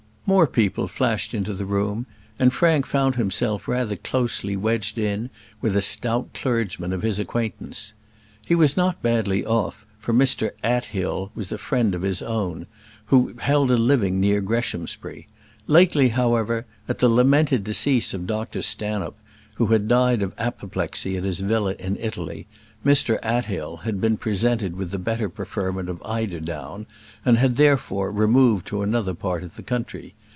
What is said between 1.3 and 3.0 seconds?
into the room, and Frank